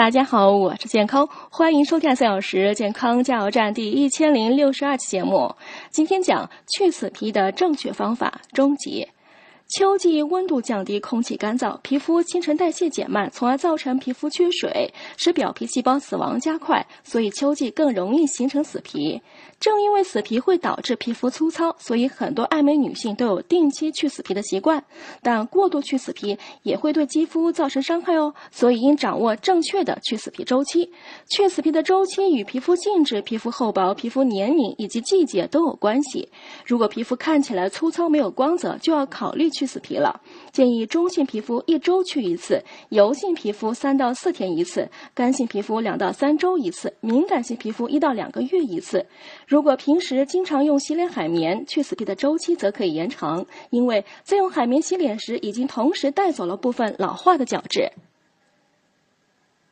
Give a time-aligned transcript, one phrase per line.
[0.00, 5.54] 大家好，我是健康，欢迎收看三小时健康加油站第一千零六十二期节目。
[5.90, 9.06] 今天讲去死皮的正确方法，终结。
[9.70, 19.22] 秋季温度降低，空气干燥，皮肤新陈代谢减慢，从而造成皮肤缺水，使表皮细胞死亡加快，所以秋季更容易形成死皮。
[19.60, 24.82] 正因为死皮会导致皮肤粗糙，所以很多爱美女性都有定期去死皮的习惯。
[25.22, 30.90] 但过度去死皮也会对肌肤造成伤害哦，所以应掌握正确的去死皮周期。
[31.28, 36.28] 去死皮的周期与皮肤性质、皮肤厚薄、皮肤年龄以及季节都有关系。
[36.66, 39.59] 如果皮肤看起来粗糙没有光泽，就要考虑去。
[39.60, 49.04] 去死皮了，建议中性皮肤一周去一次，油性皮肤三到四天一次，干性皮肤两到三周一次，敏感性皮肤一到两个月一次。
[49.46, 57.92] 如果平时经常用洗脸海绵，去死皮的周期则可以延长，因为在用海绵洗脸时，已经同时带走了部分老化的角质。